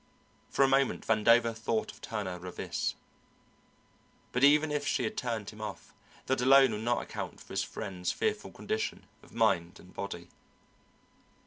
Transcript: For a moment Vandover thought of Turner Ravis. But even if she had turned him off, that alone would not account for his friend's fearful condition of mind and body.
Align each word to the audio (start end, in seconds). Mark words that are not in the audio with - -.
For 0.49 0.63
a 0.63 0.67
moment 0.67 1.05
Vandover 1.05 1.55
thought 1.55 1.91
of 1.91 2.01
Turner 2.01 2.39
Ravis. 2.39 2.95
But 4.31 4.43
even 4.43 4.71
if 4.71 4.87
she 4.87 5.03
had 5.03 5.15
turned 5.15 5.51
him 5.51 5.61
off, 5.61 5.93
that 6.25 6.41
alone 6.41 6.71
would 6.71 6.81
not 6.81 7.03
account 7.03 7.39
for 7.39 7.53
his 7.53 7.61
friend's 7.63 8.11
fearful 8.11 8.49
condition 8.49 9.05
of 9.21 9.31
mind 9.31 9.79
and 9.79 9.93
body. 9.93 10.29